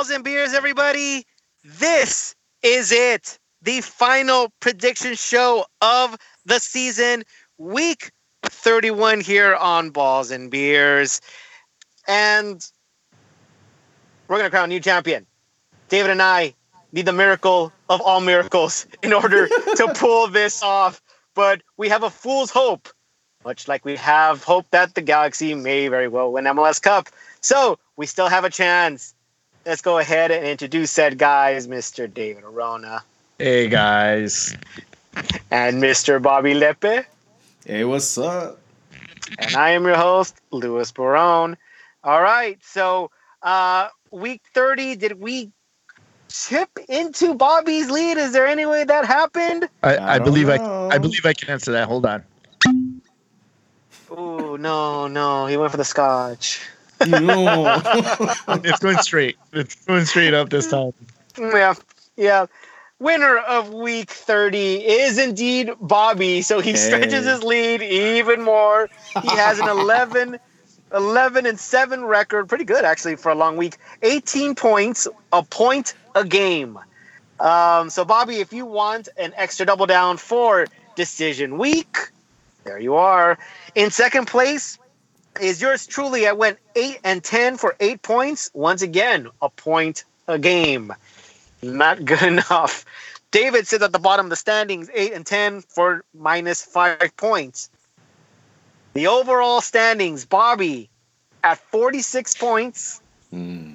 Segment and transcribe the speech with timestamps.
[0.00, 1.26] balls and beers, everybody.
[1.62, 3.38] This is it.
[3.60, 6.16] The final prediction show of
[6.46, 7.22] the season,
[7.58, 8.10] week
[8.44, 11.20] 31 here on Balls and Beers.
[12.08, 12.66] And
[14.26, 15.26] we're going to crown a new champion.
[15.90, 16.54] David and I
[16.92, 21.02] need the miracle of all miracles in order to pull this off.
[21.34, 22.88] But we have a fool's hope,
[23.44, 27.10] much like we have hope that the Galaxy may very well win MLS Cup.
[27.42, 29.14] So we still have a chance.
[29.66, 32.12] Let's go ahead and introduce said guys, Mr.
[32.12, 33.02] David Arona.
[33.38, 34.56] Hey guys.
[35.50, 36.20] And Mr.
[36.20, 37.04] Bobby Lepe.
[37.66, 38.58] Hey, what's up?
[39.38, 41.58] And I am your host, Louis Barone.
[42.02, 43.10] All right, so
[43.42, 45.52] uh, week 30, did we
[46.30, 48.16] chip into Bobby's lead?
[48.16, 49.68] Is there any way that happened?
[49.82, 50.88] I, I I, believe know.
[50.90, 51.86] I I believe I can answer that.
[51.86, 52.24] Hold on.
[54.10, 56.62] Oh no, no, he went for the scotch.
[57.06, 57.82] No.
[58.64, 59.36] It's going straight.
[59.52, 60.92] It's going straight up this time.
[61.38, 61.74] Yeah,
[62.16, 62.46] yeah.
[62.98, 66.42] Winner of week 30 is indeed Bobby.
[66.42, 66.76] So he Hey.
[66.76, 68.90] stretches his lead even more.
[69.22, 70.38] He has an 11,
[70.94, 72.48] 11 and 7 record.
[72.48, 73.78] Pretty good, actually, for a long week.
[74.02, 76.78] 18 points, a point a game.
[77.38, 82.10] Um, so, Bobby, if you want an extra double down for decision week,
[82.64, 83.38] there you are.
[83.74, 84.78] In second place
[85.40, 86.26] is yours truly.
[86.26, 88.50] I went 8 and 10 for 8 points.
[88.54, 90.92] Once again, a point a game.
[91.62, 92.84] Not good enough.
[93.30, 97.70] David sits at the bottom of the standings, 8 and 10 for minus 5 points.
[98.94, 100.90] The overall standings, Bobby
[101.44, 103.00] at 46 points.
[103.30, 103.74] Hmm.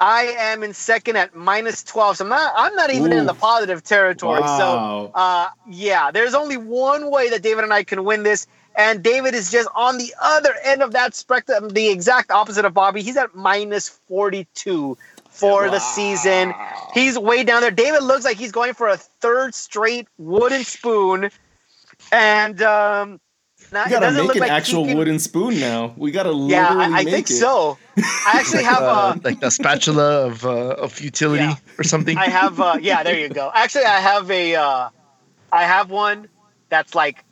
[0.00, 2.18] I am in second at minus 12.
[2.18, 4.40] So I'm not I'm not even in the positive territory.
[4.40, 4.58] Wow.
[4.58, 8.46] So uh yeah, there's only one way that David and I can win this.
[8.78, 12.72] And David is just on the other end of that spectrum, the exact opposite of
[12.72, 13.02] Bobby.
[13.02, 14.96] He's at minus 42
[15.30, 16.54] for the season.
[16.94, 17.72] He's way down there.
[17.72, 21.30] David looks like he's going for a third straight wooden spoon.
[22.12, 23.20] And um
[23.72, 25.92] now, We it gotta doesn't make look an like he actual can- wooden spoon now.
[25.96, 27.34] We gotta literally Yeah, I, I make think it.
[27.34, 27.76] so.
[27.98, 31.56] I actually have uh, uh, like the spatula of uh, of futility Yeah.
[31.78, 32.16] or something.
[32.16, 33.50] I have uh yeah, there you go.
[33.52, 34.88] Actually I have a uh
[35.52, 36.28] I have one
[36.70, 37.24] that's like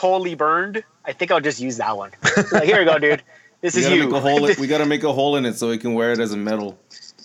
[0.00, 0.82] totally burned.
[1.04, 2.10] I think I'll just use that one.
[2.52, 3.22] Like, here you go, dude.
[3.62, 4.04] This We is gotta you.
[4.06, 4.46] make a hole.
[4.46, 6.36] In, we gotta make a hole in it so we can wear it as a
[6.36, 6.78] medal.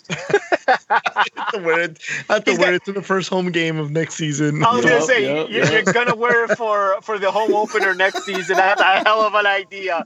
[0.09, 2.00] I have to wear it.
[2.30, 4.64] I have to He's wear got- it to the first home game of next season.
[4.64, 5.72] I was gonna say yup, you're, yup.
[5.86, 8.58] you're gonna wear it for for the home opener next season.
[8.58, 10.06] That's a hell of an idea.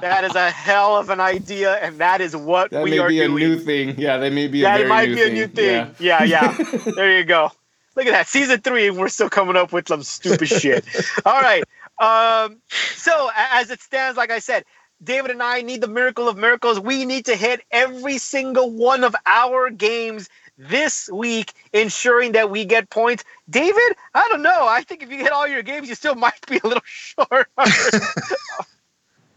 [0.00, 3.08] That is a hell of an idea, and that is what That we may are
[3.08, 3.38] be a doing.
[3.38, 3.94] new thing.
[3.98, 5.94] Yeah, that may be a that very might new be a new thing.
[5.98, 6.52] Yeah, yeah.
[6.96, 7.50] there you go.
[7.96, 8.26] Look at that.
[8.26, 10.84] Season three, and we're still coming up with some stupid shit.
[11.24, 11.62] All right.
[11.98, 12.60] Um,
[12.96, 14.64] so as it stands, like I said,
[15.02, 16.80] David and I need the miracle of miracles.
[16.80, 22.64] We need to hit every single one of our games this week, ensuring that we
[22.64, 23.24] get points.
[23.50, 24.66] David, I don't know.
[24.66, 27.48] I think if you hit all your games, you still might be a little short.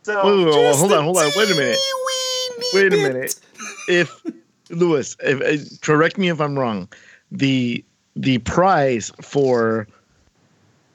[0.03, 1.31] so Whoa, whoa, whoa, hold on, hold on.
[1.35, 1.79] Wait a minute.
[2.73, 3.39] Wait a minute.
[3.89, 4.21] If
[4.69, 6.87] Lewis, if, uh, correct me if I'm wrong.
[7.31, 7.83] The
[8.15, 9.87] the prize for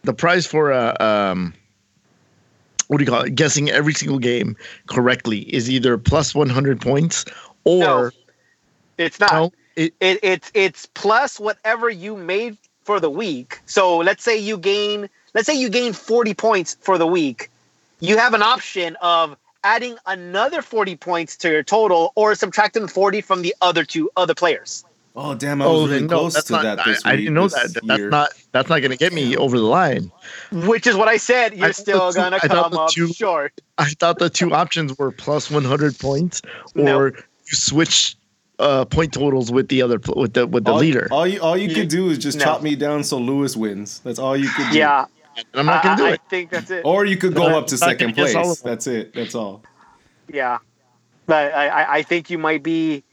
[0.03, 1.55] the prize for uh, um
[2.89, 3.35] what do you call it?
[3.35, 4.55] Guessing every single game
[4.87, 7.25] correctly is either plus 100 points
[7.65, 8.11] or No.
[8.99, 9.33] it's not.
[9.33, 13.61] no, it, it, it's it's plus whatever you made for the week.
[13.67, 17.49] So let's say you gain let's say you gain 40 points for the week.
[18.01, 23.21] You have an option of adding another 40 points to your total or subtracting 40
[23.21, 24.85] from the other two other players.
[25.15, 25.61] Oh damn!
[25.61, 26.63] I was oh, really then no, close that's to not.
[26.63, 27.83] that I, this I week, didn't know this that.
[27.87, 28.09] That's year.
[28.09, 28.31] not.
[28.53, 30.11] That's not going to get me over the line.
[30.53, 31.55] Which is what I said.
[31.55, 33.53] You're I still gonna come the up two- short.
[33.77, 36.41] I thought the two options were plus 100 points,
[36.75, 37.05] or No.
[37.07, 38.17] you switch
[38.59, 41.09] uh, point totals with the other with the with the all, leader.
[41.11, 42.45] All you, all you You- could do is just no.
[42.45, 44.01] chop me down so Lewis wins.
[44.05, 44.79] That's all you could do.
[44.79, 45.05] Yeah,
[45.37, 46.21] and I'm not going to do I it.
[46.31, 46.87] think that's it.
[46.87, 48.61] Or you could go I'm up to second place.
[48.63, 49.13] That's it.
[49.15, 49.63] That's all.
[50.33, 50.59] Yeah,
[51.27, 53.05] but I, I, I think you might be.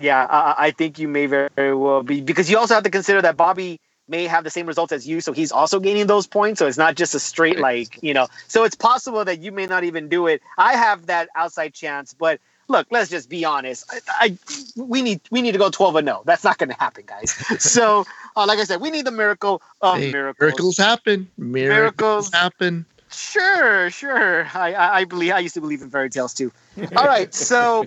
[0.00, 3.22] Yeah, I, I think you may very well be because you also have to consider
[3.22, 6.58] that Bobby may have the same results as you, so he's also gaining those points.
[6.58, 8.28] So it's not just a straight like you know.
[8.48, 10.42] So it's possible that you may not even do it.
[10.58, 13.84] I have that outside chance, but look, let's just be honest.
[13.90, 14.38] I, I
[14.76, 16.22] we need we need to go twelve and no.
[16.26, 17.34] That's not going to happen, guys.
[17.58, 18.04] So
[18.36, 20.48] uh, like I said, we need the miracle of Hey, miracles.
[20.50, 21.28] miracles happen.
[21.38, 22.32] Miracles, Miracles.
[22.32, 22.86] happen.
[23.10, 24.46] Sure, sure.
[24.54, 26.52] I, I, I believe I used to believe in fairy tales too.
[26.96, 27.86] All right, so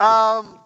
[0.00, 0.58] um,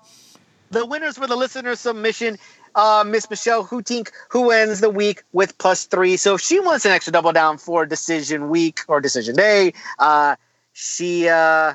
[0.70, 2.38] the winners were the listener submission,
[2.74, 6.16] uh, Miss Michelle Hootink, who ends the week with plus three.
[6.16, 10.36] So if she wants an extra double down for decision week or decision day, uh,
[10.72, 11.74] she uh,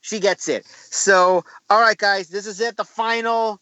[0.00, 0.66] she gets it.
[0.66, 2.76] So all right, guys, this is it.
[2.76, 3.60] The final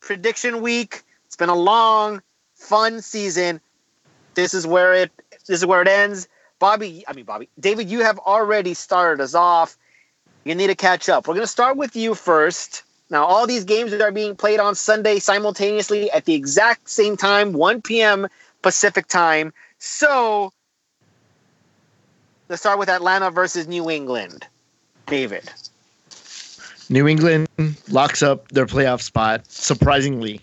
[0.00, 1.02] prediction week.
[1.26, 2.22] It's been a long,
[2.54, 3.60] fun season.
[4.34, 5.10] This is where it
[5.46, 6.28] this is where it ends.
[6.58, 9.76] Bobby, I mean Bobby, David, you have already started us off.
[10.44, 11.26] You need to catch up.
[11.26, 12.84] We're gonna start with you first.
[13.10, 17.52] Now, all these games are being played on Sunday simultaneously at the exact same time,
[17.52, 18.28] 1 p.m.
[18.62, 19.52] Pacific time.
[19.78, 20.52] So,
[22.48, 24.46] let's start with Atlanta versus New England.
[25.06, 25.50] David.
[26.90, 27.48] New England
[27.90, 30.40] locks up their playoff spot, surprisingly,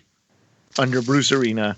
[0.80, 1.76] under Bruce Arena.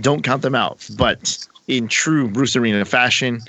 [0.00, 0.86] Don't count them out.
[0.96, 3.40] But in true Bruce Arena fashion,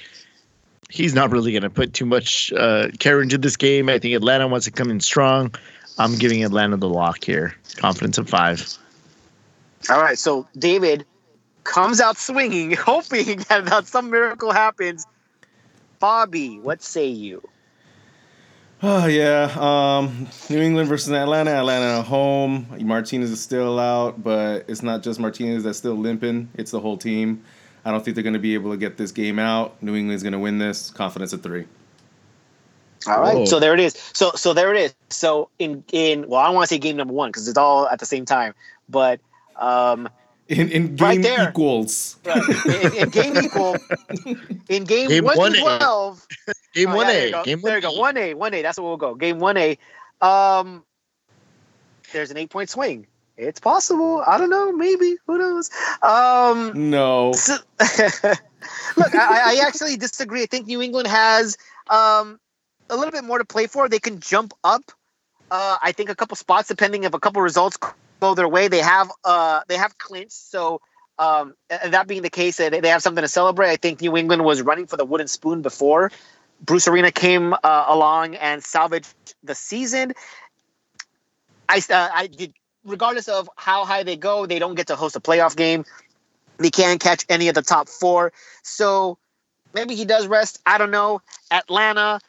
[0.90, 3.90] he's not really going to put too much uh, care into this game.
[3.90, 5.54] I think Atlanta wants to come in strong.
[6.00, 7.56] I'm giving Atlanta the lock here.
[7.78, 8.78] Confidence of five.
[9.90, 10.18] All right.
[10.18, 11.06] So, David
[11.64, 15.06] comes out swinging, hoping that, that some miracle happens.
[16.00, 17.42] Bobby, what say you?
[18.84, 21.50] Oh yeah, um, New England versus Atlanta.
[21.50, 22.68] Atlanta at home.
[22.80, 26.50] Martinez is still out, but it's not just Martinez that's still limping.
[26.54, 27.44] It's the whole team.
[27.84, 29.82] I don't think they're going to be able to get this game out.
[29.82, 30.92] New England's going to win this.
[30.92, 31.66] Confidence of three.
[33.08, 33.46] All right, Whoa.
[33.46, 33.94] so there it is.
[34.14, 34.96] So so there it is.
[35.10, 37.88] So in in well, I don't want to say game number one because it's all
[37.88, 38.54] at the same time,
[38.90, 39.20] but
[39.56, 40.10] um,
[40.50, 41.50] In in game Right there.
[41.50, 42.18] equals.
[42.26, 43.76] in, in game equal,
[44.70, 46.14] in game, Game one one A.
[46.74, 47.44] Game Oh, one yeah, A.
[47.44, 47.90] Game there one you go.
[47.96, 48.00] A.
[48.00, 48.62] One A, one A.
[48.62, 49.16] That's what we'll go.
[49.16, 49.78] Game one A.
[50.22, 50.84] Um,
[52.14, 53.08] there's an eight point swing.
[53.38, 54.24] It's possible.
[54.26, 54.72] I don't know.
[54.72, 55.18] Maybe.
[55.28, 55.70] Who knows?
[56.02, 57.34] Um, No.
[57.34, 60.42] so- look, I, I actually disagree.
[60.44, 61.58] I think New England has
[61.90, 62.40] um,
[62.90, 63.90] a little bit more to play for.
[63.90, 64.84] They can jump up.
[65.50, 67.78] Uh, I think a couple spots, depending if a couple results
[68.20, 68.68] go their way.
[68.68, 70.52] They have uh, they have clinched.
[70.52, 70.82] So
[71.20, 73.70] um, that being the case, they have something to celebrate.
[73.70, 76.12] I think New England was running for the wooden spoon before
[76.62, 79.14] Bruce Arena came uh, along and salvaged
[79.44, 80.14] the season.
[81.70, 85.16] I, uh, I did, regardless of how high they go, they don't get to host
[85.16, 85.86] a playoff game.
[86.58, 88.34] They can't catch any of the top four.
[88.64, 89.18] So
[89.74, 90.60] maybe he does rest.
[90.66, 91.22] I don't know.
[91.52, 92.20] Atlanta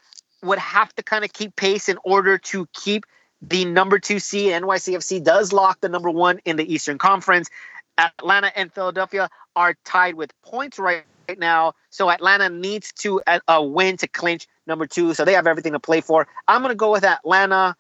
[0.43, 3.05] would have to kind of keep pace in order to keep
[3.41, 4.53] the number two seed.
[4.53, 7.49] NYCFC does lock the number one in the Eastern Conference.
[7.97, 11.75] Atlanta and Philadelphia are tied with points right right now.
[11.91, 15.15] So Atlanta needs to uh, uh, win to clinch number two.
[15.15, 16.27] So they have everything to play for.
[16.47, 17.77] I'm going to go with Atlanta.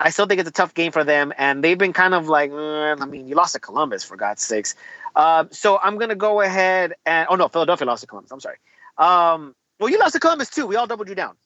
[0.00, 2.50] I still think it's a tough game for them, and they've been kind of like,
[2.50, 4.74] eh, I mean, you lost to Columbus for God's sakes.
[5.16, 8.30] Um, so I'm gonna go ahead and oh no, Philadelphia lost to Columbus.
[8.30, 8.56] I'm sorry.
[8.98, 10.66] Um, well, you lost to Columbus too.
[10.66, 11.36] We all doubled you down.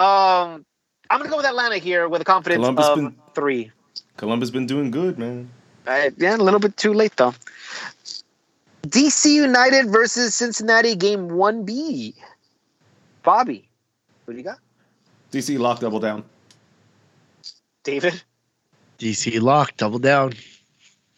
[0.00, 0.64] Um,
[1.10, 3.70] I'm gonna go with Atlanta here with a confidence Columbus of been- three.
[4.16, 5.50] Columbus been doing good, man.
[5.86, 7.34] Uh, yeah, a little bit too late though.
[8.82, 12.14] DC United versus Cincinnati, game one B.
[13.22, 13.68] Bobby,
[14.24, 14.58] what do you got?
[15.32, 16.24] DC lock double down.
[17.84, 18.22] David,
[18.98, 20.32] DC lock, double down.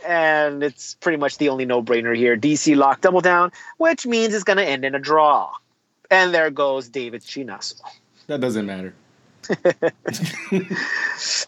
[0.05, 2.37] and it's pretty much the only no-brainer here.
[2.37, 5.53] DC lock double down, which means it's gonna end in a draw.
[6.11, 7.81] And there goes David Chinazo.
[8.27, 8.95] That doesn't matter.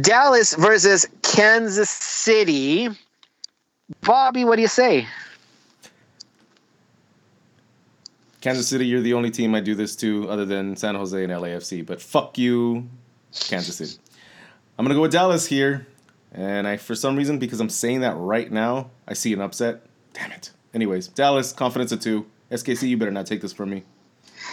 [0.00, 2.88] Dallas versus Kansas City.
[4.02, 5.06] Bobby, what do you say?
[8.40, 11.32] Kansas City, you're the only team I do this to other than San Jose and
[11.32, 11.84] LAFC.
[11.84, 12.88] But fuck you,
[13.32, 13.98] Kansas City.
[14.78, 15.86] I'm gonna go with Dallas here,
[16.32, 19.84] and I for some reason because I'm saying that right now, I see an upset.
[20.12, 20.52] Damn it.
[20.72, 22.26] Anyways, Dallas, confidence of two.
[22.52, 23.82] SKC, you better not take this from me.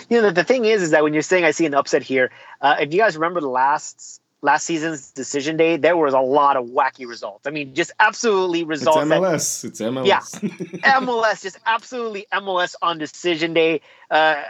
[0.10, 2.04] You know, the, the thing is, is that when you're saying I see an upset
[2.04, 2.32] here,
[2.62, 6.56] uh, if you guys remember the last last season's decision day, there was a lot
[6.56, 7.48] of wacky results.
[7.48, 9.66] I mean, just absolutely It's results that MLS.
[9.66, 10.06] It's MLS.
[10.06, 10.20] Yeah.
[11.00, 13.82] MLS, just absolutely MLS on decision day.
[14.12, 14.44] Uh,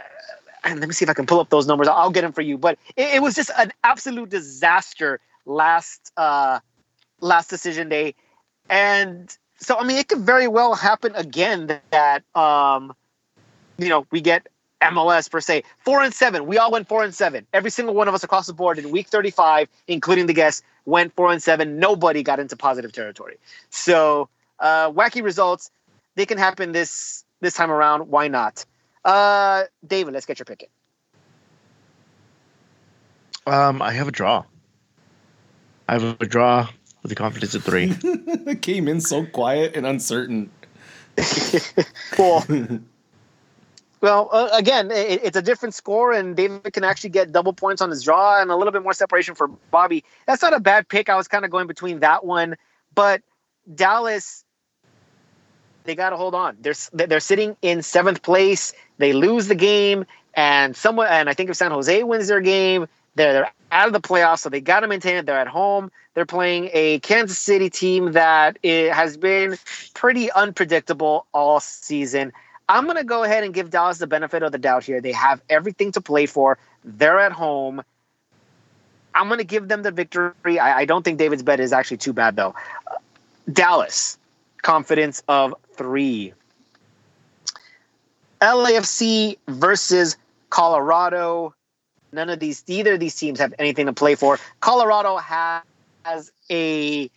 [0.64, 1.88] and let me see if I can pull up those numbers.
[1.88, 2.58] I'll get them for you.
[2.58, 6.60] But it, it was just an absolute disaster last uh,
[7.20, 8.14] last decision day,
[8.68, 12.94] and so I mean, it could very well happen again that um,
[13.78, 14.48] you know we get
[14.82, 16.46] MLS per se four and seven.
[16.46, 17.46] We all went four and seven.
[17.52, 20.62] Every single one of us across the board in week thirty five, including the guests,
[20.84, 21.78] went four and seven.
[21.78, 23.38] Nobody got into positive territory.
[23.70, 24.28] So
[24.60, 25.70] uh, wacky results.
[26.14, 28.08] They can happen this this time around.
[28.08, 28.64] Why not?
[29.04, 30.64] Uh, David, let's get your pick.
[30.64, 30.68] in.
[33.52, 34.44] Um, I have a draw.
[35.88, 36.68] I have a draw
[37.02, 37.94] with a confidence of three.
[38.02, 40.50] it came in so quiet and uncertain.
[42.12, 42.44] Cool.
[44.00, 47.80] well, uh, again, it, it's a different score, and David can actually get double points
[47.80, 50.04] on his draw and a little bit more separation for Bobby.
[50.26, 51.08] That's not a bad pick.
[51.08, 52.56] I was kind of going between that one,
[52.94, 53.22] but
[53.74, 54.44] Dallas,
[55.84, 56.56] they got to hold on.
[56.60, 58.72] They're they're sitting in seventh place.
[58.98, 62.86] They lose the game, and someone, and I think if San Jose wins their game,
[63.14, 65.26] they're they're out of the playoffs, so they got to maintain it.
[65.26, 65.90] They're at home.
[66.14, 69.56] They're playing a Kansas City team that it has been
[69.94, 72.32] pretty unpredictable all season.
[72.68, 75.00] I'm going to go ahead and give Dallas the benefit of the doubt here.
[75.00, 76.58] They have everything to play for.
[76.84, 77.82] They're at home.
[79.14, 80.58] I'm going to give them the victory.
[80.58, 82.54] I, I, don't think David's bet is actually too bad, though.
[82.86, 82.96] Uh,
[83.50, 84.18] Dallas,
[84.62, 86.34] confidence of three.
[88.40, 90.16] LAFC versus
[90.50, 91.54] Colorado.
[92.12, 94.38] None of these, either of these teams have anything to play for.
[94.60, 97.10] Colorado has a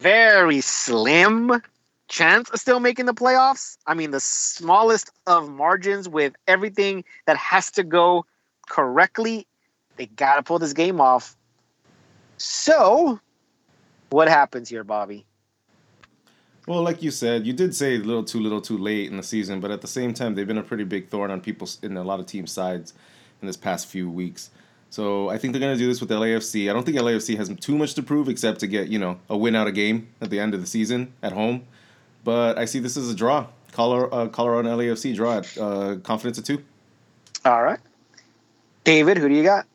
[0.00, 1.62] very slim
[2.12, 3.78] chance of still making the playoffs.
[3.86, 8.26] I mean, the smallest of margins with everything that has to go
[8.68, 9.46] correctly.
[9.96, 11.36] They got to pull this game off.
[12.36, 13.18] So,
[14.10, 15.24] what happens here, Bobby?
[16.68, 19.22] Well, like you said, you did say a little too little too late in the
[19.22, 21.96] season, but at the same time, they've been a pretty big thorn on people in
[21.96, 22.94] a lot of team sides
[23.40, 24.50] in this past few weeks.
[24.90, 26.68] So I think they're going to do this with LAFC.
[26.68, 29.36] I don't think LAFC has too much to prove except to get, you know, a
[29.36, 31.66] win out of game at the end of the season at home.
[32.24, 33.46] But I see this as a draw.
[33.72, 36.62] Colorado, uh, Colorado and LAFC draw at uh, confidence of two.
[37.44, 37.80] All right.
[38.84, 39.66] David, who do you got?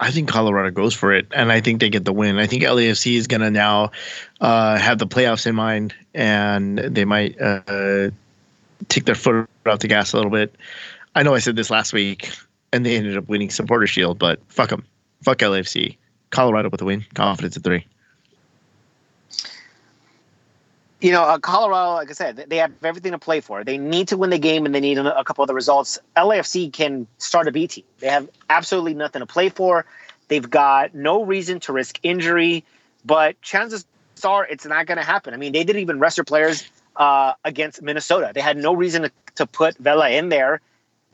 [0.00, 2.38] I think Colorado goes for it, and I think they get the win.
[2.38, 3.92] I think LAFC is going to now
[4.40, 8.10] uh, have the playoffs in mind, and they might uh,
[8.88, 10.56] take their foot off the gas a little bit.
[11.14, 12.32] I know I said this last week,
[12.72, 14.84] and they ended up winning Supporter Shield, but fuck them.
[15.22, 15.96] Fuck LAFC.
[16.30, 17.04] Colorado with the win.
[17.14, 17.86] Confidence at three
[21.02, 23.64] you know, uh, Colorado, like I said, they have everything to play for.
[23.64, 25.98] They need to win the game, and they need a, couple of the results.
[26.16, 27.84] LAFC can start a B team.
[27.98, 29.84] They have absolutely nothing to play for.
[30.28, 32.64] They've got no reason to risk injury,
[33.04, 33.84] but chances
[34.24, 35.34] are it's not going to happen.
[35.34, 38.30] I mean, they didn't even rest their players uh, against Minnesota.
[38.32, 40.60] They had no reason to, to put Vela in there,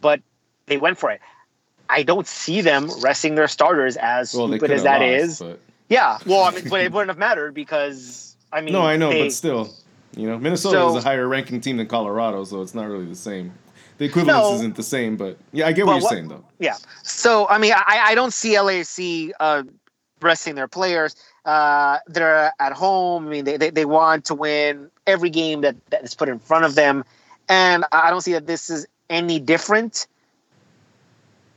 [0.03, 0.21] but
[0.67, 1.23] they went for it.
[1.89, 5.39] I don't see them resting their starters as well, stupid as that lost, is.
[5.39, 5.61] But...
[5.89, 9.11] Yeah, well, I mean, but it wouldn't have mattered because I mean, no, I know,
[9.11, 9.75] they, but still,
[10.17, 13.07] you know, Minnesota so, is a higher ranking team than Colorado, so it's not really
[13.07, 13.53] the same.
[13.99, 16.45] The equivalence no, isn't the same, but yeah, I get what you're what, saying though.
[16.59, 16.77] Yeah.
[17.03, 19.65] So I mean, I, I don't see LAC uh,
[20.23, 21.17] resting their players.
[21.45, 23.27] Uh, they're at home.
[23.27, 26.39] I mean, they, they, they want to win every game that, that is put in
[26.39, 27.05] front of them,
[27.49, 30.07] and I don't see that this is any different.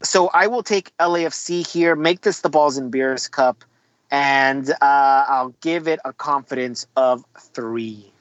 [0.01, 3.63] So I will take LAFC here, make this the Balls and Beers Cup
[4.11, 4.75] and uh,
[5.27, 8.11] I'll give it a confidence of three.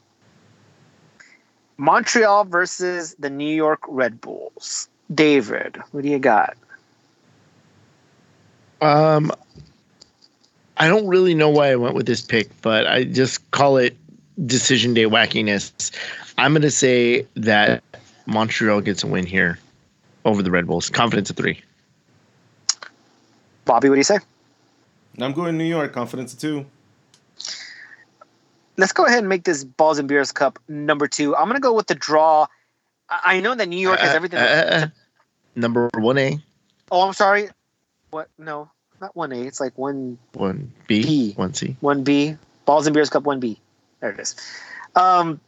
[1.77, 4.89] Montreal versus the New York Red Bulls.
[5.13, 6.57] David, what do you got?
[8.81, 9.33] Um,
[10.77, 13.97] I don't really know why I went with this pick, but I just call it
[14.47, 15.91] decision day wackiness.
[16.39, 17.83] I'm going to say that
[18.27, 19.59] Montreal gets a win here
[20.25, 20.89] over the Red Bulls.
[20.89, 21.61] Confidence of three.
[23.65, 24.19] Bobby, what do you say?
[25.19, 25.93] I'm going to New York.
[25.93, 26.67] Confidence of two.
[28.77, 31.37] Let's go ahead and make this Balls and Beers Cup number two.
[31.37, 32.47] I'm going to go with the draw.
[33.09, 34.39] I know that New York has uh, everything.
[34.39, 34.87] Uh, uh,
[35.55, 36.39] number one A.
[36.91, 37.49] Oh, I'm sorry.
[38.11, 38.29] What?
[38.39, 39.43] No, not one A.
[39.43, 40.19] It's like one.
[40.33, 41.33] One B.
[41.33, 41.77] One C.
[41.81, 42.37] One B.
[42.65, 43.59] Balls and Beers Cup one B.
[44.01, 44.37] There it is.
[44.95, 45.41] Um,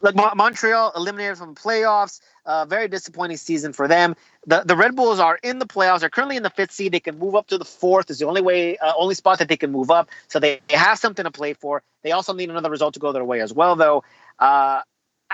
[0.00, 2.20] like Montreal eliminated from the playoffs.
[2.44, 4.16] Uh, very disappointing season for them.
[4.46, 6.00] The the Red Bulls are in the playoffs.
[6.00, 6.92] They're currently in the fifth seed.
[6.92, 8.10] They can move up to the fourth.
[8.10, 10.08] Is the only way, uh, only spot that they can move up.
[10.28, 11.82] So they, they have something to play for.
[12.02, 14.02] They also need another result to go their way as well, though.
[14.38, 14.82] Uh,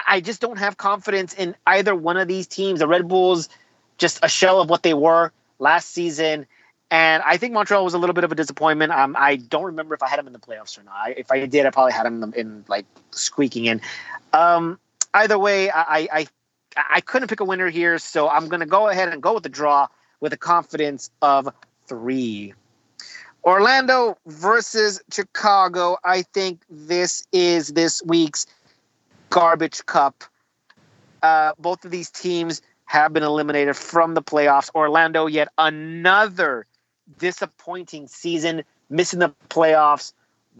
[0.06, 2.80] I just don't have confidence in either one of these teams.
[2.80, 3.48] The Red Bulls,
[3.96, 6.46] just a shell of what they were last season.
[6.90, 8.92] And I think Montreal was a little bit of a disappointment.
[8.92, 10.94] Um, I don't remember if I had them in the playoffs or not.
[10.94, 13.80] I, if I did, I probably had them in, in like squeaking in.
[14.32, 14.78] Um,
[15.12, 16.26] either way, I, I
[16.90, 19.42] I couldn't pick a winner here, so I'm going to go ahead and go with
[19.42, 19.88] the draw
[20.20, 21.48] with a confidence of
[21.86, 22.54] three.
[23.44, 25.96] Orlando versus Chicago.
[26.04, 28.46] I think this is this week's
[29.30, 30.24] garbage cup.
[31.22, 34.70] Uh, both of these teams have been eliminated from the playoffs.
[34.74, 36.66] Orlando, yet another
[37.18, 40.12] disappointing season, missing the playoffs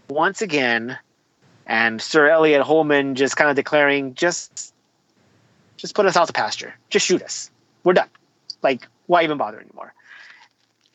[0.09, 0.99] once again.
[1.67, 4.73] And Sir Elliot Holman just kind of declaring, just
[5.79, 6.75] just put us out to pasture.
[6.91, 7.51] Just shoot us.
[7.85, 8.09] We're done.
[8.63, 9.95] Like, why even bother anymore?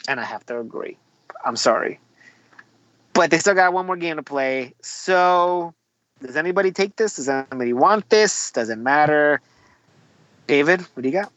[0.08, 0.98] And I have to agree.
[1.44, 2.00] I'm sorry.
[3.14, 4.74] But they still got one more game to play.
[4.82, 5.74] So,
[6.22, 7.16] does anybody take this?
[7.16, 8.52] Does anybody want this?
[8.52, 9.42] Does it matter?
[10.48, 11.32] David, what do you got?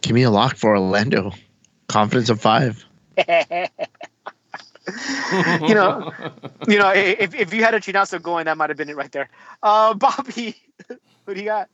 [0.00, 1.32] Give me a lock for Orlando.
[1.88, 2.84] Confidence of five.
[3.18, 3.24] you
[5.74, 6.12] know,
[6.68, 9.10] you know, if, if you had a Chinazo going, that might have been it right
[9.10, 9.28] there.
[9.62, 10.54] Uh, Bobby,
[11.24, 11.68] what do you got?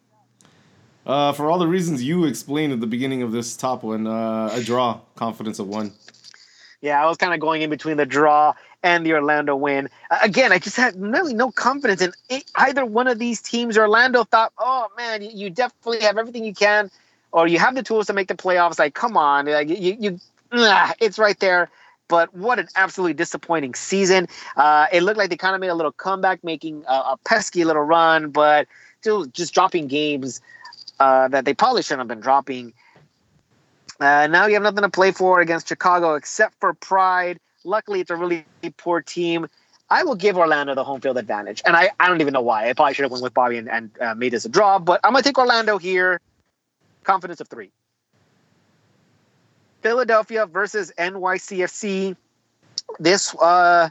[1.06, 4.50] Uh, for all the reasons you explained at the beginning of this top one, uh,
[4.52, 5.92] a draw, confidence of one.
[6.80, 9.88] Yeah, I was kind of going in between the draw and the Orlando win.
[10.11, 13.76] Uh, again, I just had really no confidence in it, either one of these teams.
[13.76, 16.90] Orlando thought, oh man, you, you, definitely have everything you can,
[17.32, 18.78] or you have the tools to make the playoffs.
[18.78, 20.20] Like, come on, like you, you
[20.52, 21.70] ugh, it's right there.
[22.08, 24.28] But what an absolutely disappointing season.
[24.56, 27.64] Uh, it looked like they kind of made a little comeback, making a, a pesky
[27.64, 28.68] little run, but
[29.00, 30.42] still just dropping games
[31.00, 32.72] uh, that they probably shouldn't have been dropping.
[34.00, 37.38] Uh, now you have nothing to play for against Chicago except for pride.
[37.64, 38.44] Luckily, it's a really
[38.76, 39.46] poor team.
[39.90, 42.68] I will give Orlando the home field advantage, and I, I don't even know why.
[42.68, 45.00] I probably should have went with Bobby and, and uh, made this a draw, but
[45.04, 46.20] I'm gonna take Orlando here.
[47.04, 47.70] Confidence of three.
[49.82, 52.16] Philadelphia versus NYCFC.
[52.98, 53.90] This, uh,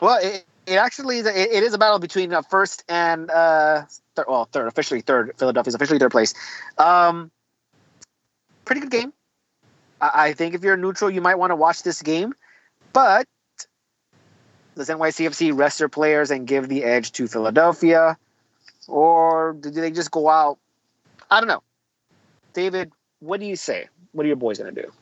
[0.00, 3.84] well, it, it actually is a, it is a battle between uh, first and uh,
[4.14, 5.32] third, well, third officially third.
[5.38, 6.34] Philadelphia's officially third place.
[6.78, 7.30] Um,
[8.64, 9.12] pretty good game.
[10.00, 12.34] I, I think if you're neutral, you might want to watch this game.
[12.92, 13.26] But
[14.76, 18.18] does NYCFC rest their players and give the edge to Philadelphia?
[18.88, 20.58] Or do they just go out?
[21.30, 21.62] I don't know.
[22.52, 23.88] David, what do you say?
[24.12, 24.92] What are your boys going to do?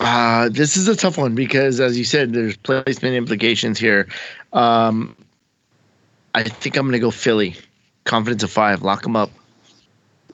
[0.00, 4.08] Uh, this is a tough one because, as you said, there's placement implications here.
[4.54, 5.14] Um,
[6.34, 7.54] I think I'm going to go Philly.
[8.04, 8.82] Confidence of five.
[8.82, 9.30] Lock them up.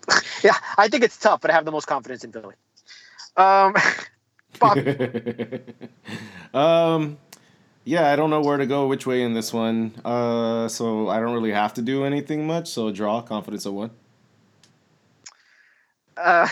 [0.45, 2.55] yeah, I think it's tough, but I have the most confidence in Philly.
[3.37, 3.75] Um,
[6.55, 7.19] um,
[7.85, 9.95] yeah, I don't know where to go, which way in this one.
[10.05, 12.69] Uh, so I don't really have to do anything much.
[12.69, 13.91] So draw confidence of one.
[16.17, 16.49] Uh,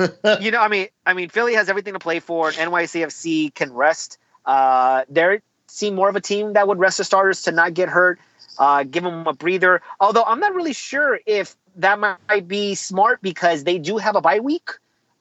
[0.40, 2.48] you know, I mean, I mean, Philly has everything to play for.
[2.48, 4.18] And NYCFC can rest.
[4.44, 7.88] Uh, they seem more of a team that would rest the starters to not get
[7.88, 8.18] hurt
[8.60, 9.82] uh, give them a breather.
[9.98, 14.20] Although I'm not really sure if that might be smart because they do have a
[14.20, 14.70] bye week,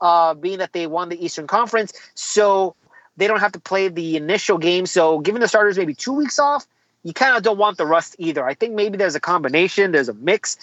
[0.01, 1.93] uh, being that they won the Eastern Conference.
[2.15, 2.75] So
[3.15, 4.85] they don't have to play the initial game.
[4.85, 6.67] So giving the starters maybe two weeks off,
[7.03, 8.45] you kind of don't want the rust either.
[8.45, 10.57] I think maybe there's a combination, there's a mix.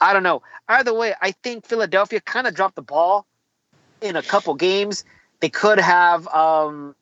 [0.00, 0.42] I don't know.
[0.68, 3.26] Either way, I think Philadelphia kind of dropped the ball
[4.00, 5.04] in a couple games.
[5.40, 6.94] They could have um,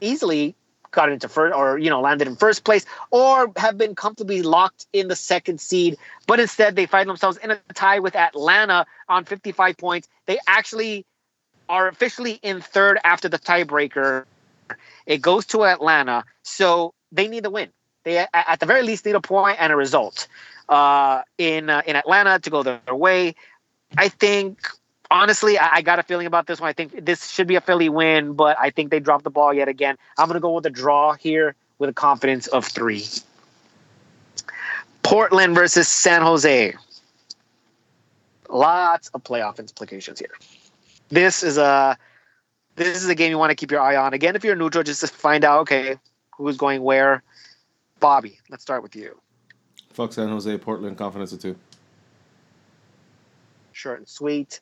[0.00, 0.54] easily
[0.90, 4.86] got into first or you know landed in first place or have been comfortably locked
[4.92, 5.96] in the second seed.
[6.26, 10.08] But instead they find themselves in a tie with atlanta on 55 points.
[10.26, 11.06] They actually
[11.68, 14.24] are officially in third after the tiebreaker.
[15.06, 16.24] It goes to atlanta.
[16.42, 17.70] So they need the win.
[18.04, 20.26] They at the very least need a point and a result
[20.68, 23.34] uh, in uh, in atlanta to go their way.
[23.96, 24.58] I think
[25.10, 26.68] honestly, I, I, got a feeling about this one.
[26.68, 29.52] I think this should be a Philly win, but I think they dropped the ball
[29.52, 29.96] yet again.
[30.18, 33.06] I'm going to go with a draw here with a confidence of three.
[35.02, 36.74] Portland versus San Jose.
[38.48, 40.36] Lots of playoff implications here.
[41.08, 41.96] This is a
[42.76, 44.14] this is a game you want to keep your eye on.
[44.14, 45.96] Again, if you're neutral, just to find out okay
[46.36, 47.22] who's going where.
[47.98, 49.20] Bobby, let's start with you.
[49.92, 51.56] Fuck San Jose, Portland, confidence of two.
[53.72, 54.60] Short and sweet.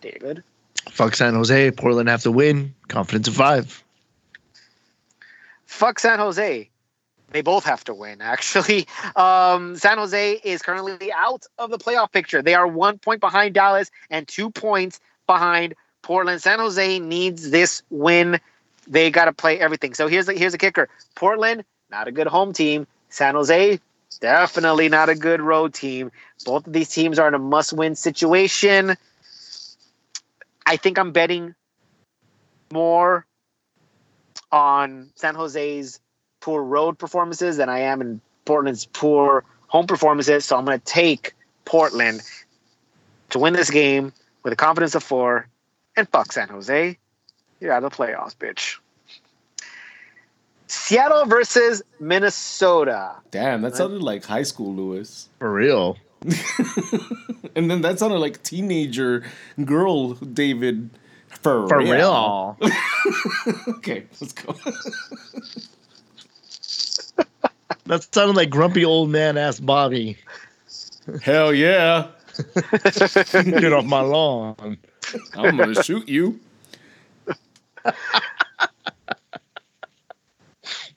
[0.00, 0.42] David.
[0.90, 1.70] Fuck San Jose.
[1.72, 2.74] Portland have to win.
[2.88, 3.82] Confidence of five.
[5.66, 6.68] Fuck San Jose.
[7.30, 8.86] They both have to win, actually.
[9.16, 12.42] Um, San Jose is currently out of the playoff picture.
[12.42, 16.40] They are one point behind Dallas and two points behind Portland.
[16.40, 18.40] San Jose needs this win.
[18.86, 19.94] They got to play everything.
[19.94, 20.88] So here's the, here's a kicker.
[21.16, 22.86] Portland, not a good home team.
[23.10, 23.80] San Jose,
[24.20, 26.12] definitely not a good road team.
[26.46, 28.96] Both of these teams are in a must-win situation.
[30.70, 31.56] I think I'm betting
[32.72, 33.26] more
[34.52, 35.98] on San Jose's
[36.38, 40.44] poor road performances than I am in Portland's poor home performances.
[40.44, 42.22] So I'm going to take Portland
[43.30, 44.12] to win this game
[44.44, 45.48] with a confidence of four.
[45.96, 46.96] And fuck San Jose.
[47.58, 48.76] You're out of the playoffs, bitch.
[50.68, 53.16] Seattle versus Minnesota.
[53.32, 55.28] Damn, that sounded like high school, Lewis.
[55.40, 55.98] For real.
[57.54, 59.24] and then that sounded like teenager
[59.64, 60.90] girl David.
[61.42, 62.56] For, For real.
[62.60, 62.72] real.
[63.68, 64.52] okay, let's go.
[67.86, 70.18] that sounded like grumpy old man ass Bobby.
[71.22, 72.08] Hell yeah.
[73.32, 74.76] Get off my lawn.
[75.34, 76.38] I'm gonna shoot you.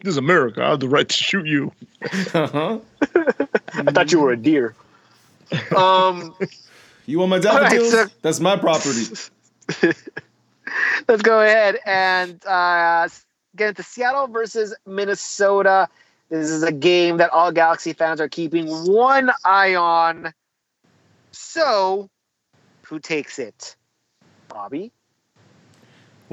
[0.04, 0.62] This is America.
[0.62, 1.72] I have the right to shoot you.
[2.34, 2.80] Uh-huh.
[3.74, 4.76] I thought you were a deer.
[5.76, 6.36] Um,
[7.06, 7.94] you want my daffodils?
[7.94, 9.06] Right, so, That's my property.
[11.08, 13.08] let's go ahead and uh,
[13.56, 15.88] get into Seattle versus Minnesota.
[16.30, 20.34] This is a game that all Galaxy fans are keeping one eye on.
[21.32, 22.10] So,
[22.84, 23.76] who takes it?
[24.48, 24.92] Bobby?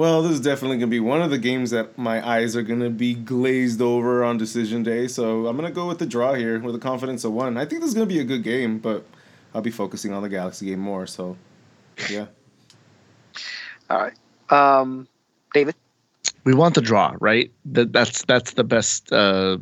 [0.01, 2.89] Well, this is definitely gonna be one of the games that my eyes are gonna
[2.89, 5.07] be glazed over on decision day.
[5.07, 7.59] So I'm gonna go with the draw here with a confidence of one.
[7.59, 9.05] I think this is gonna be a good game, but
[9.55, 11.07] I'll be focusing on the Galaxy game more.
[11.07, 11.37] So,
[12.09, 12.29] yeah.
[13.91, 14.15] All right.
[14.49, 15.07] Um,
[15.53, 15.75] David.
[16.45, 17.53] We want the draw, right?
[17.67, 19.59] That that's that's the best uh,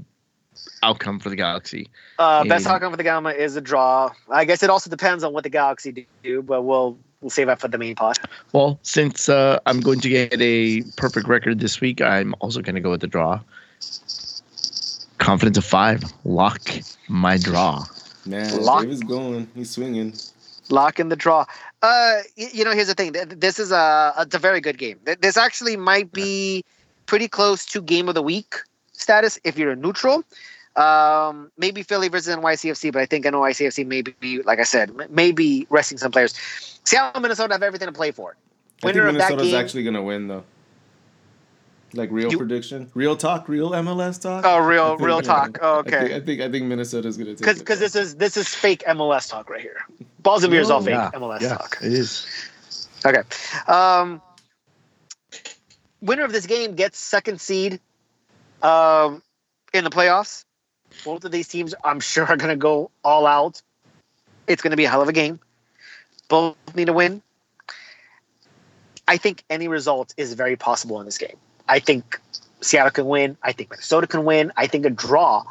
[0.85, 1.88] outcome for the Galaxy.
[2.16, 2.74] Uh, best Yeah.
[2.74, 4.12] outcome for the Gamma is a draw.
[4.31, 7.61] I guess it also depends on what the Galaxy do, but we'll we'll save that
[7.61, 8.17] for the main pod.
[8.53, 12.75] Well, since uh, I'm going to get a perfect record this week, I'm also going
[12.75, 13.41] to go with the draw.
[15.19, 16.03] Confidence of five.
[16.25, 16.61] Lock
[17.09, 17.85] my draw.
[18.25, 19.49] Man, Lock- David's going.
[19.55, 20.15] He's swinging.
[20.71, 21.47] Lock in the draw.
[21.83, 23.13] Uh, you know, here's the thing.
[23.13, 24.99] This is a it's a very good game.
[25.21, 26.65] This actually might be
[27.07, 28.57] pretty close to game of the week
[28.93, 30.25] status if you're a neutral.
[30.77, 35.67] Um, maybe Philly versus NYCFC, but I think NYCFC may be, like I said, maybe
[35.71, 36.35] resting some players.
[36.88, 38.31] Seattle and Minnesota have everything to play for.
[38.31, 40.44] I think Winner of that Minnesota's game- actually gonna win though.
[41.94, 44.44] Like real You- prediction, real talk, real MLS talk.
[44.46, 45.59] Oh, real, think- real talk.
[45.61, 46.16] Oh, I think, okay.
[46.16, 47.61] I think I think Minnesota's gonna take Because it.
[47.61, 49.85] because this is this is fake MLS talk right here.
[50.20, 51.79] Balls and beers all fake Yeah, MLS yeah, talk.
[51.83, 52.27] it is.
[53.05, 53.22] Okay.
[53.66, 54.20] Um,
[56.01, 57.81] winner of this game gets second seed
[58.62, 59.22] um,
[59.72, 60.44] in the playoffs.
[61.05, 63.62] Both of these teams, I'm sure, are going to go all out.
[64.48, 65.38] It's going to be a hell of a game.
[66.29, 67.23] Both need to win.
[69.07, 71.37] I think any result is very possible in this game.
[71.69, 72.21] I think
[72.61, 73.37] Seattle can win.
[73.43, 74.53] I think Minnesota can win.
[74.57, 75.45] I think a draw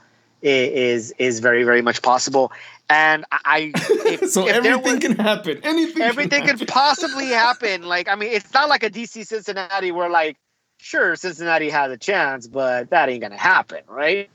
[0.43, 2.51] is is very very much possible.
[2.89, 5.59] And I, if, so if everything was- can happen.
[5.63, 6.01] Anything.
[6.01, 7.83] everything can could possibly happen.
[7.83, 10.37] Like, I mean, it's not like a DC Cincinnati where, like,
[10.77, 14.29] sure, Cincinnati has a chance, but that ain't gonna happen, right?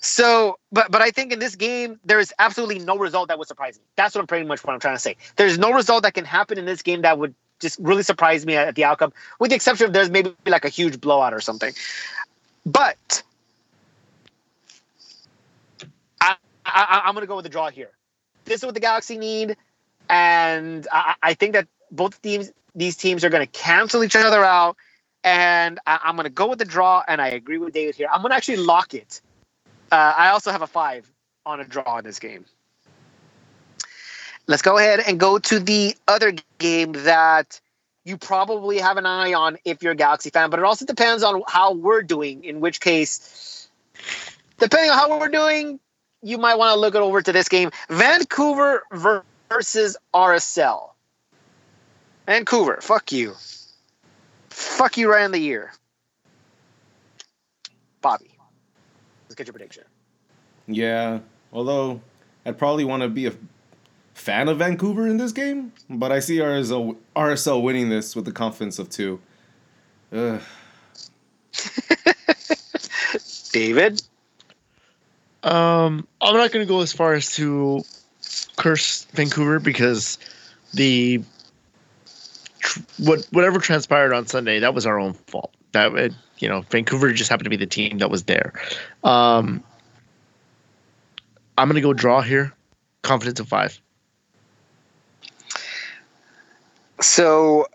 [0.00, 3.48] So, but but I think in this game, there is absolutely no result that would
[3.48, 3.84] surprise me.
[3.96, 5.16] That's what I'm pretty much what I'm trying to say.
[5.36, 8.56] There's no result that can happen in this game that would just really surprise me
[8.56, 11.72] at the outcome, with the exception of there's maybe like a huge blowout or something.
[12.66, 13.22] But
[16.20, 17.90] I, I I'm gonna go with the draw here.
[18.44, 19.56] This is what the Galaxy need
[20.08, 24.76] and I, I think that both teams, these teams, are to cancel each other out.
[25.24, 28.08] And I, I'm going to go with the draw, and I agree with David here.
[28.12, 29.20] I'm going to actually lock it.
[29.90, 31.10] Uh, I also have a five
[31.46, 32.44] on a draw in this game.
[34.46, 37.60] Let's go ahead and go to the other game that
[38.04, 41.22] you probably have an eye on if you're a Galaxy fan, but it also depends
[41.22, 42.44] on how we're doing.
[42.44, 43.68] In which case,
[44.58, 45.80] depending on how we're doing,
[46.22, 47.70] you might want to look it over to this game.
[47.88, 48.82] Vancouver
[49.50, 50.90] versus RSL.
[52.26, 53.34] Vancouver, fuck you.
[54.54, 55.72] Fuck you right in the ear.
[58.00, 58.30] Bobby.
[59.24, 59.82] Let's get your prediction.
[60.68, 61.18] Yeah.
[61.52, 62.00] Although
[62.46, 63.32] I'd probably want to be a
[64.14, 68.32] fan of Vancouver in this game, but I see RSL RSL winning this with the
[68.32, 69.18] confidence of two.
[70.12, 70.40] Ugh.
[73.52, 74.02] David?
[75.42, 77.82] Um, I'm not going to go as far as to
[78.56, 80.18] curse Vancouver because
[80.74, 81.24] the tr-
[82.98, 85.52] what whatever transpired on Sunday that was our own fault.
[85.72, 88.52] That you know Vancouver just happened to be the team that was there.
[89.02, 89.62] Um,
[91.56, 92.52] I'm going to go draw here.
[93.02, 93.80] Confidence of five.
[97.00, 97.66] So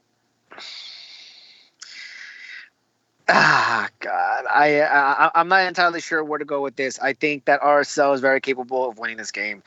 [3.31, 6.97] Ah, God, I, I I'm not entirely sure where to go with this.
[6.97, 9.61] I think that RSL is very capable of winning this game.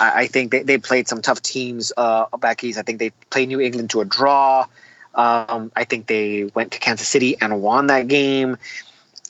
[0.00, 2.78] I, I think they, they played some tough teams uh, back east.
[2.78, 4.66] I think they played New England to a draw.
[5.14, 8.56] Um, I think they went to Kansas City and won that game.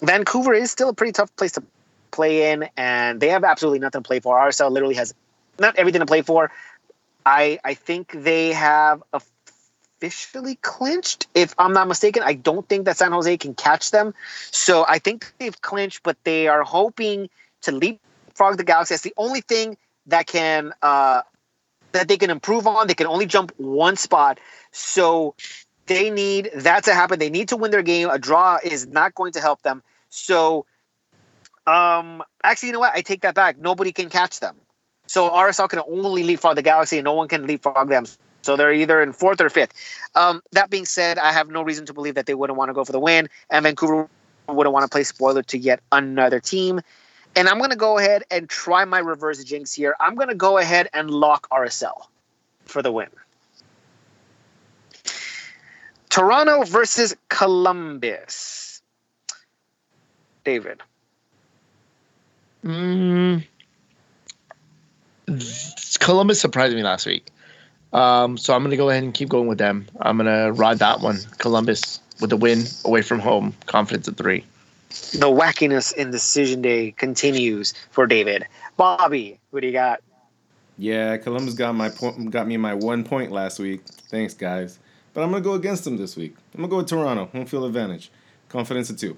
[0.00, 1.62] Vancouver is still a pretty tough place to
[2.12, 4.38] play in, and they have absolutely nothing to play for.
[4.38, 5.12] RSL literally has
[5.58, 6.50] not everything to play for.
[7.26, 9.02] I I think they have
[9.96, 12.22] officially clinched, if I'm not mistaken.
[12.24, 14.14] I don't think that San Jose can catch them,
[14.50, 17.28] so I think they've clinched, but they are hoping
[17.62, 18.94] to leapfrog the Galaxy.
[18.94, 21.22] That's the only thing that can uh,
[21.92, 22.86] that they can improve on.
[22.86, 24.38] They can only jump one spot,
[24.70, 25.34] so
[25.86, 27.18] they need that to happen.
[27.18, 28.10] They need to win their game.
[28.10, 29.82] A draw is not going to help them.
[30.10, 30.66] So,
[31.66, 32.94] um, actually, you know what?
[32.94, 33.58] I take that back.
[33.58, 34.56] Nobody can catch them.
[35.08, 38.06] So RSL can only leapfrog the Galaxy, and no one can leapfrog them.
[38.46, 39.72] So they're either in fourth or fifth.
[40.14, 42.74] Um, that being said, I have no reason to believe that they wouldn't want to
[42.74, 44.08] go for the win, and Vancouver
[44.48, 46.80] wouldn't want to play spoiler to yet another team.
[47.34, 49.96] And I'm going to go ahead and try my reverse jinx here.
[49.98, 52.06] I'm going to go ahead and lock RSL
[52.66, 53.08] for the win.
[56.08, 58.80] Toronto versus Columbus.
[60.44, 60.80] David.
[62.64, 63.44] Mm,
[65.98, 67.26] Columbus surprised me last week.
[67.96, 69.86] Um, so I'm going to go ahead and keep going with them.
[70.00, 71.16] I'm going to ride that one.
[71.38, 73.54] Columbus with a win away from home.
[73.64, 74.44] Confidence at three.
[75.12, 78.46] The wackiness in decision day continues for David.
[78.76, 80.02] Bobby, what do you got?
[80.76, 83.82] Yeah, Columbus got my point, got me my one point last week.
[84.10, 84.78] Thanks, guys.
[85.14, 86.36] But I'm gonna go against them this week.
[86.54, 88.10] I'm gonna go with Toronto, home field advantage,
[88.50, 89.16] confidence at two.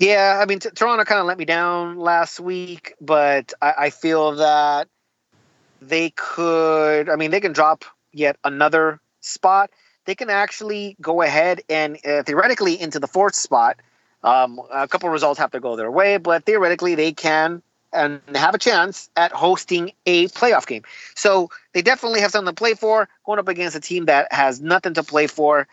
[0.00, 3.90] Yeah, I mean, t- Toronto kind of let me down last week, but I, I
[3.90, 4.88] feel that
[5.88, 7.08] they could.
[7.08, 9.70] I mean, they can drop yet another spot.
[10.04, 13.78] They can actually go ahead and uh, theoretically into the fourth spot.
[14.24, 18.54] Um, a couple results have to go their way, but theoretically they can and have
[18.54, 20.82] a chance at hosting a playoff game.
[21.14, 23.08] So they definitely have something to play for.
[23.26, 25.68] Going up against a team that has nothing to play for.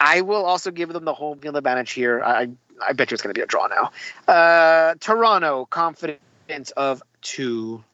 [0.00, 2.22] I will also give them the home field advantage here.
[2.24, 2.48] I
[2.84, 3.92] I bet you it's going to be a draw now.
[4.26, 7.84] Uh, Toronto confidence of two.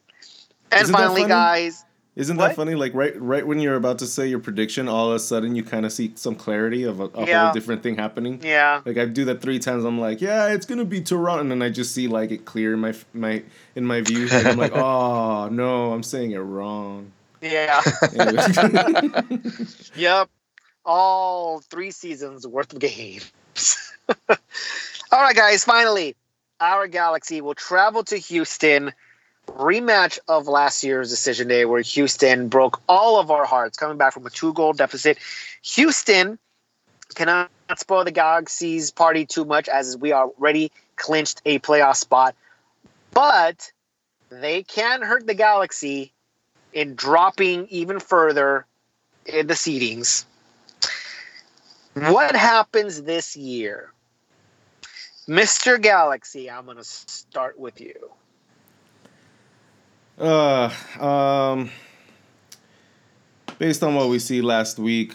[0.72, 1.28] And Isn't that finally, funny?
[1.32, 1.84] guys,
[2.16, 2.48] Isn't What?
[2.48, 2.74] that funny?
[2.74, 5.62] Like right, right when you're about to say your prediction, all of a sudden you
[5.62, 7.44] kind of see some clarity of a, a Yeah.
[7.44, 8.40] whole different thing happening.
[8.42, 9.84] yeah, Like I do that three times.
[9.84, 12.74] I'm like, yeah, it's gonna be Toronto, and then I just see like it clear
[12.74, 13.42] in my my
[13.76, 14.28] in my view.
[14.32, 17.12] And I'm like, oh no, I'm saying it wrong.
[17.40, 17.80] yeah,
[19.96, 20.28] yep.
[20.84, 23.32] All three seasons worth of games.
[24.28, 25.64] All right, guys.
[25.64, 26.16] Finally,
[26.60, 28.92] our Galaxy will travel to Houston.
[29.56, 34.14] Rematch of last year's decision day, where Houston broke all of our hearts, coming back
[34.14, 35.18] from a two-goal deficit.
[35.62, 36.38] Houston
[37.14, 42.34] cannot spoil the Galaxy's party too much, as we already clinched a playoff spot.
[43.12, 43.72] But
[44.28, 46.12] they can hurt the Galaxy
[46.72, 48.66] in dropping even further
[49.26, 50.24] in the seedings.
[51.94, 53.92] What happens this year?
[55.28, 55.80] Mr.
[55.80, 58.10] Galaxy, I'm going to start with you.
[60.20, 61.70] Uh, um,
[63.58, 65.14] based on what we see last week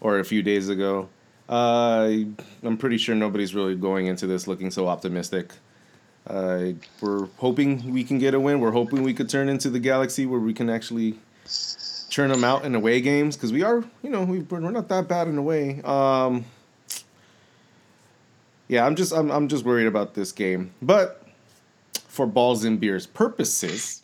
[0.00, 1.08] or a few days ago,
[1.48, 2.10] uh,
[2.64, 5.52] I'm pretty sure nobody's really going into this looking so optimistic.
[6.26, 8.58] Uh, we're hoping we can get a win.
[8.58, 11.18] We're hoping we could turn into the Galaxy where we can actually
[12.10, 15.06] churn them out in away games because we are, you know, we, we're not that
[15.06, 15.80] bad in a way.
[15.82, 16.44] Um,
[18.66, 21.21] yeah, I'm just I'm, I'm just worried about this game, but
[22.12, 24.02] for balls and beers purposes,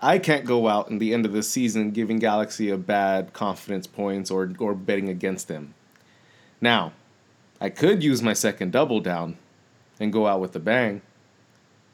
[0.00, 3.86] I can't go out in the end of the season giving Galaxy a bad confidence
[3.86, 5.74] points or or betting against them.
[6.62, 6.94] Now,
[7.60, 9.36] I could use my second double down
[10.00, 11.02] and go out with a bang,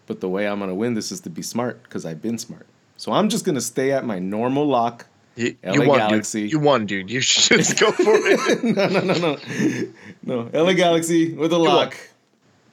[0.07, 2.67] but the way I'm gonna win this is to be smart because I've been smart.
[2.97, 5.07] So I'm just gonna stay at my normal lock.
[5.35, 6.43] You, LA you won, Galaxy.
[6.43, 6.53] dude.
[6.53, 7.11] You won, dude.
[7.11, 8.63] You should just go for it.
[8.77, 9.39] no, no, no,
[10.23, 10.63] no, no.
[10.65, 11.97] LA Galaxy with a lock.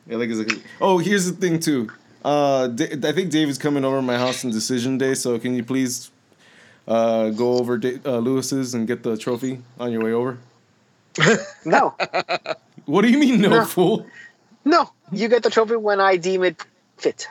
[0.09, 0.61] LA Galaxy.
[0.81, 1.89] Oh, here's the thing too.
[2.23, 5.53] Uh, Da- I think David's coming over to my house on decision day, so can
[5.55, 6.09] you please
[6.87, 10.37] uh, go over Da- uh, Lewis's and get the trophy on your way over?
[11.65, 11.95] No,
[12.85, 13.65] What do you mean, no, No.
[13.65, 14.05] fool?
[14.65, 16.61] no, you get the trophy when I deem it
[16.97, 17.27] fit.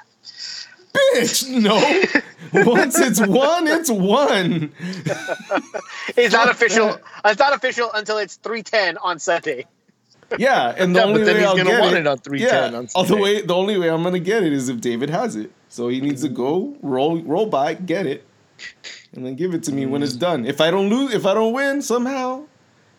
[1.14, 1.74] Bitch, no.
[2.64, 4.72] Once it's one, it's one.
[6.16, 6.98] It's not official.
[7.24, 9.66] It's not official until it's three ten on Sunday.
[10.38, 12.06] Yeah, and the Yeah, only but then way he's I'll gonna get want it, it
[12.06, 13.22] on 310 yeah, on all the Sunday.
[13.22, 15.50] way the only way I'm gonna get it is if David has it.
[15.68, 18.24] So he needs to go roll roll by, get it,
[19.14, 20.04] and then give it to me when Mm.
[20.04, 20.46] it's done.
[20.46, 22.44] If I don't lose, if I don't win somehow,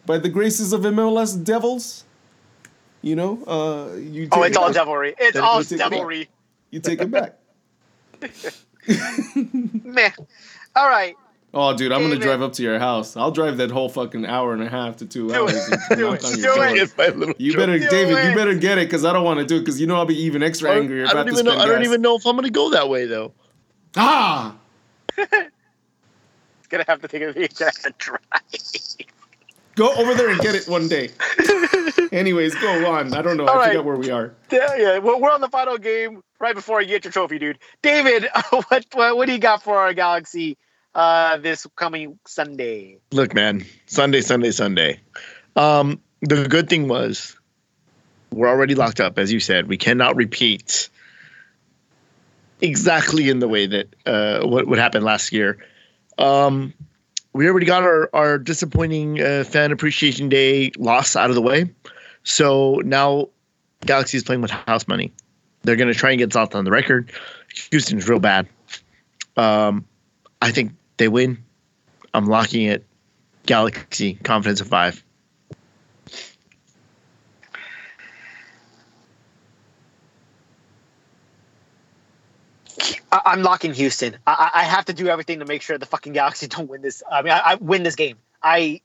[0.05, 2.03] by the graces of MLS Devils,
[3.01, 4.27] you know, uh, you.
[4.31, 4.75] Oh, it's it all back.
[4.75, 5.15] devilry.
[5.17, 6.29] It's Then all you take it devilry.
[6.71, 7.35] You take it back.
[9.83, 10.11] Meh.
[10.75, 11.15] All right.
[11.57, 13.15] Oh, dude, I'm gonna drive up to your house.
[13.15, 15.53] I'll drive that whole fucking hour and a half to two hours.
[15.53, 16.21] Do it.
[16.41, 16.75] Do it.
[16.75, 18.17] Get my little You better, Do David.
[18.17, 18.29] it.
[18.29, 20.05] You better get it because I don't want to do it because you know I'll
[20.05, 20.97] be even extra angry.
[20.99, 21.57] don't, I about don't even know.
[21.57, 23.31] I don't even know if I'm gonna go that way though.
[23.95, 24.55] Ah,
[25.17, 25.29] It's
[26.69, 28.19] gonna have to take a VHS drive.
[29.75, 31.09] go over there and get it one day.
[32.11, 33.13] Anyways, go on.
[33.13, 33.45] I don't know.
[33.47, 33.67] All I right.
[33.69, 34.33] forgot where we are.
[34.51, 34.97] Yeah, yeah.
[34.99, 37.59] We're, we're on the final game right before you get your trophy, dude.
[37.81, 38.27] David,
[38.67, 40.57] what what, what do you got for our Galaxy
[40.95, 42.97] uh, this coming Sunday?
[43.11, 44.99] Look, man, Sunday, Sunday, Sunday.
[45.55, 47.35] Um, the good thing was
[48.31, 49.67] we're already locked up, as you said.
[49.67, 50.89] We cannot repeat
[52.61, 55.57] exactly in the way that uh, what what happened last year.
[56.17, 56.73] Um,
[57.33, 61.69] we already got our our disappointing uh, fan appreciation day loss out of the way.
[62.23, 63.29] So now
[63.85, 65.11] Galaxy is playing with house money.
[65.63, 67.11] They're going to try and get South on the record.
[67.71, 68.47] Houston's real bad.
[69.35, 69.85] Um,
[70.41, 71.43] I think they win.
[72.13, 72.85] I'm locking it.
[73.45, 75.03] Galaxy confidence of five.
[83.11, 84.17] I'm locking Houston.
[84.27, 86.81] I, I I have to do everything to make sure the fucking Galaxy don't win
[86.81, 87.03] this.
[87.09, 88.17] I mean, I, I win this game.
[88.41, 88.81] I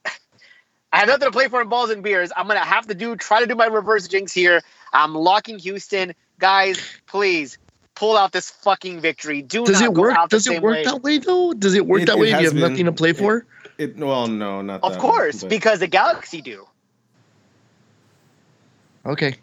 [0.93, 2.31] I have nothing to play for in balls and beers.
[2.37, 4.61] I'm gonna have to do try to do my reverse jinx here.
[4.93, 6.81] I'm locking Houston, guys.
[7.07, 7.59] Please
[8.01, 9.43] pull out this fucking victory.
[9.43, 10.17] Do Does not it go work?
[10.17, 10.85] out Does it work way.
[10.85, 11.53] that way though?
[11.53, 13.45] Does it work It- that it way if you has have nothing to play for?
[13.77, 16.67] It well, no, not Of that course, one, because the Galaxy do.
[19.05, 19.37] Okay.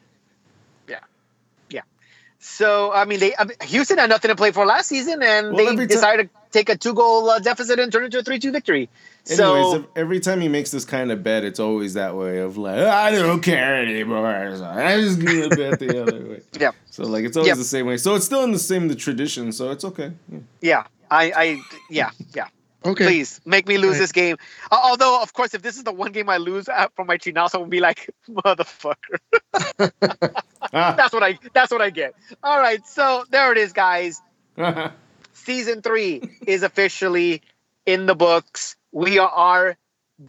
[2.49, 5.47] So I mean, they I mean, Houston had nothing to play for last season, and
[5.53, 8.19] Well, they every ti- decided to take a two-goal uh, deficit and turn it into
[8.19, 8.89] a three-two victory.
[9.29, 12.57] Anyways, so every time he makes this kind of bet, it's always that way of
[12.57, 14.55] like, I don't care anymore.
[14.57, 16.41] So I'm just gonna bet the other way.
[16.59, 16.71] Yeah.
[16.89, 17.57] So like, it's always Yep.
[17.57, 17.97] the same way.
[17.97, 19.51] So it's still in the same the tradition.
[19.51, 20.13] So it's okay.
[20.31, 20.39] Yeah.
[20.61, 22.47] yeah, I, I yeah, yeah.
[22.85, 23.05] Okay.
[23.05, 23.97] Please make me lose Right.
[23.99, 24.37] this game.
[24.71, 27.17] Uh, although, of course, if this is the one game I lose uh, from my
[27.17, 29.19] Chinazo, I'll be like, motherfucker.
[30.97, 31.37] That's what I.
[31.53, 32.13] That's what I get.
[32.43, 34.21] All right, so there it is, guys.
[35.33, 37.41] Season three is officially
[37.85, 38.75] in the books.
[38.91, 39.77] We are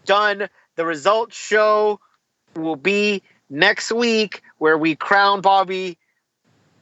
[0.05, 0.48] done.
[0.77, 1.98] The results show
[2.55, 5.98] will be next week, where we crown Bobby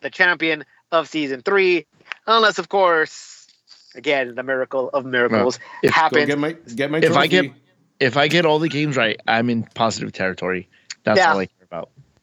[0.01, 1.87] the champion of season three,
[2.27, 3.47] unless, of course,
[3.95, 6.27] again, the miracle of miracles if- happens.
[6.27, 7.53] get my get my If I get-
[7.99, 10.69] If I get all the games right, I'm in positive territory.
[11.05, 11.33] That's Yeah.
[11.33, 11.56] all I care about.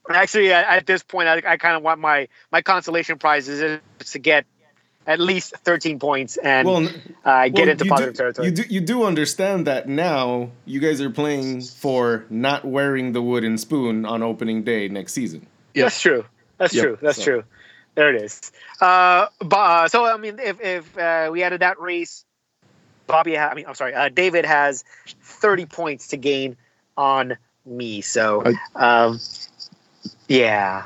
[0.09, 3.61] Actually, at, at this point, I, I kind of want my my consolation prize is
[3.61, 4.45] is to get
[5.05, 6.87] at least 13 points and well,
[7.25, 8.47] uh, get well, into positive do, territory.
[8.47, 13.21] You do you do understand that now you guys are playing for not wearing the
[13.21, 15.45] wooden spoon on opening day next season.
[15.73, 15.85] Yep.
[15.85, 16.25] That's true.
[16.57, 16.83] That's Yep.
[16.83, 16.97] true.
[17.01, 17.43] That's So- true.
[17.95, 18.51] There it is.
[18.81, 22.25] Uh, but, uh, so I mean, if if uh, we added that race,
[23.05, 24.83] Bobby, ha- I mean, I'm sorry, uh, David has
[25.21, 26.57] 30 points to gain
[26.97, 28.01] on me.
[28.01, 28.43] So,
[28.75, 29.19] um,
[30.27, 30.85] yeah,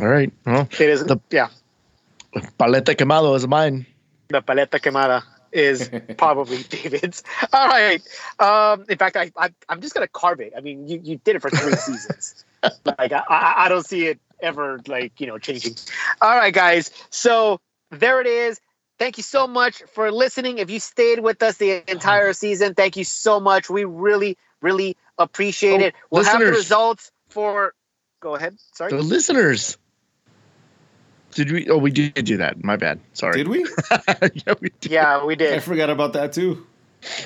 [0.00, 0.32] All right.
[0.46, 1.04] Well, it is.
[1.04, 1.48] The- yeah,
[2.58, 3.86] paleta quemado is mine.
[4.28, 7.22] the paleta quemada is probably David's.
[7.52, 8.02] All right.
[8.40, 10.52] Um, in fact, I, I I'm just gonna carve it.
[10.56, 12.44] I mean, you, you did it for three seasons.
[12.84, 15.76] Like I, I I don't see it ever like you know changing.
[16.20, 16.90] All right, guys.
[17.10, 18.60] So there it is.
[18.98, 20.58] Thank you so much for listening.
[20.58, 23.68] If you stayed with us the entire season, thank you so much.
[23.68, 25.94] We really, really appreciate Oh, it.
[26.10, 27.74] We'll have the results for.
[28.24, 28.56] Go ahead.
[28.72, 28.90] Sorry.
[28.90, 29.76] The listeners.
[31.32, 31.68] Did we?
[31.68, 32.64] Oh, we did do that.
[32.64, 32.98] My bad.
[33.12, 33.36] Sorry.
[33.36, 33.58] Did we?
[34.32, 34.90] yeah, we did.
[34.90, 36.66] Yeah, we I forgot about that too.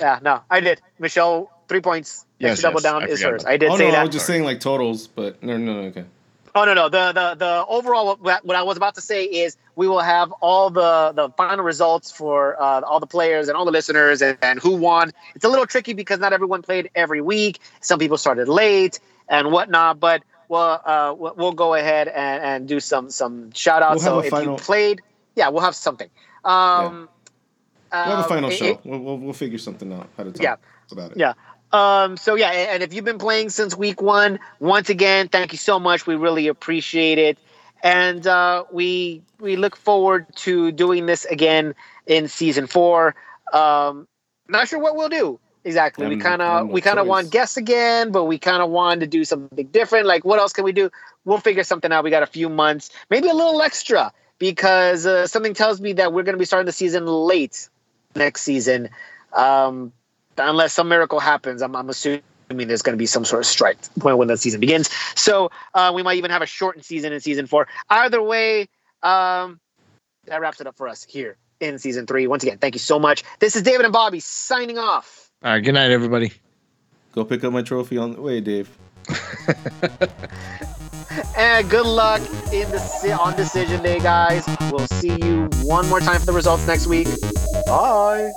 [0.01, 0.81] Yeah, no, I did.
[0.99, 2.27] Michelle, three points.
[2.41, 3.45] Yes, Extra double down I is hers.
[3.45, 4.01] I did oh say no, that.
[4.01, 6.05] I was just saying like totals, but no, no, no, okay.
[6.57, 6.89] Oh no, no.
[6.89, 10.33] The the the overall what, what I was about to say is we will have
[10.41, 14.37] all the the final results for uh, all the players and all the listeners and,
[14.43, 15.13] and who won.
[15.37, 17.61] It's a little tricky because not everyone played every week.
[17.83, 22.81] Some people started late and whatnot, but we'll uh, we'll go ahead and, and do
[22.81, 24.05] some some shout outs.
[24.05, 25.03] We'll so if final- you played,
[25.35, 26.11] yeah, we'll have something.
[26.45, 27.09] Um,
[27.91, 28.65] We'll have a final it- show.
[28.67, 30.57] it- we'll, we'll we'll figure something out how to talk Yeah.
[30.93, 31.17] about it.
[31.17, 31.33] Yeah.
[31.73, 35.53] Um, so yeah, and and if you've been playing since week one, once again, thank
[35.53, 36.07] you so much.
[36.07, 37.39] We really appreciate it,
[37.83, 41.75] and uh, we we look forward to doing this again
[42.07, 43.15] in season four.
[43.55, 44.07] Um,
[44.49, 46.07] not sure what we'll do exactly.
[46.07, 49.07] we kind of we kind of want guests again, but we kind of wanted to
[49.07, 50.07] do something different.
[50.07, 50.91] Like, what else can we do?
[51.25, 52.05] We'll figure something out.
[52.05, 56.13] We got a few months, maybe a little extra, because uh, something tells me that
[56.13, 57.69] we're going to be starting the season late
[58.15, 58.91] next season.
[59.33, 59.93] Um,
[60.37, 63.79] unless some miracle happens, I'm, I'm assuming there's going to be some sort of strike
[64.03, 64.91] when, when the season begins.
[65.15, 67.69] So uh, we might even have a shortened season in season four.
[67.91, 68.69] Either way,
[69.03, 69.61] um,
[70.27, 72.27] that wraps it up for us here in season three.
[72.27, 73.25] Once again, thank you so much.
[73.39, 75.28] This is David and Bobby signing off.
[75.43, 75.61] All right.
[75.61, 76.33] Good night, everybody.
[77.13, 78.69] Go pick up my trophy on the way, Dave.
[81.37, 82.21] And good luck
[82.53, 84.45] in the on decision day, guys.
[84.71, 87.09] We'll see you one more time for the results next week.
[87.67, 88.31] Bye.